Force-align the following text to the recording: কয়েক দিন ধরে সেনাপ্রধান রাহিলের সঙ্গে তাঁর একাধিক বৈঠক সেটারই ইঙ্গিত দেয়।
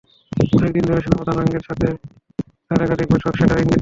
কয়েক 0.51 0.71
দিন 0.75 0.83
ধরে 0.89 1.01
সেনাপ্রধান 1.01 1.35
রাহিলের 1.37 1.67
সঙ্গে 1.69 1.89
তাঁর 2.67 2.83
একাধিক 2.85 3.07
বৈঠক 3.11 3.33
সেটারই 3.33 3.51
ইঙ্গিত 3.55 3.57
দেয়। 3.57 3.69